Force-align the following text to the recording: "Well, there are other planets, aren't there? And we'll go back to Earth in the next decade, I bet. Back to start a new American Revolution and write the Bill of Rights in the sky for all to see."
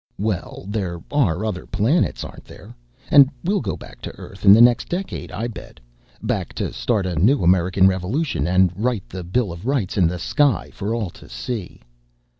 "Well, 0.17 0.65
there 0.67 0.99
are 1.11 1.45
other 1.45 1.67
planets, 1.67 2.23
aren't 2.23 2.45
there? 2.45 2.75
And 3.11 3.29
we'll 3.43 3.61
go 3.61 3.77
back 3.77 4.01
to 4.01 4.17
Earth 4.17 4.45
in 4.45 4.51
the 4.51 4.59
next 4.59 4.89
decade, 4.89 5.31
I 5.31 5.45
bet. 5.47 5.79
Back 6.23 6.53
to 6.55 6.73
start 6.73 7.05
a 7.05 7.19
new 7.23 7.43
American 7.43 7.87
Revolution 7.87 8.47
and 8.47 8.73
write 8.75 9.07
the 9.07 9.23
Bill 9.23 9.51
of 9.51 9.67
Rights 9.67 9.97
in 9.97 10.07
the 10.07 10.17
sky 10.17 10.71
for 10.73 10.95
all 10.95 11.11
to 11.11 11.29
see." 11.29 11.83